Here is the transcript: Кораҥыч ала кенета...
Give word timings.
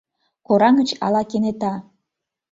Кораҥыч 0.47 0.89
ала 1.05 1.21
кенета... 1.29 1.73